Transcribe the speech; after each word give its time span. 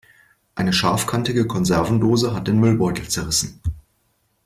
Eine 0.55 0.73
scharfkantige 0.73 1.45
Konservendose 1.45 2.33
hat 2.33 2.47
den 2.47 2.59
Müllbeutel 2.59 3.07
zerrissen. 3.07 3.61